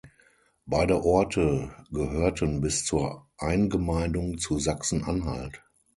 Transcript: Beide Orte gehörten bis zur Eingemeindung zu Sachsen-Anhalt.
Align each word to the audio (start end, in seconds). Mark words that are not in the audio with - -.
Beide 0.65 1.03
Orte 1.03 1.75
gehörten 1.91 2.59
bis 2.59 2.85
zur 2.85 3.27
Eingemeindung 3.37 4.39
zu 4.39 4.57
Sachsen-Anhalt. 4.57 5.63